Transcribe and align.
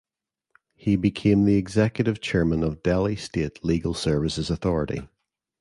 He 0.73 0.95
became 0.95 1.45
the 1.45 1.57
Executive 1.57 2.19
Chairman 2.21 2.63
of 2.63 2.81
Delhi 2.81 3.15
State 3.15 3.63
Legal 3.63 3.93
Services 3.93 4.49
Authority. 4.49 5.07